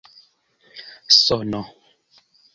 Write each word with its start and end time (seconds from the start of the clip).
sono 1.17 1.61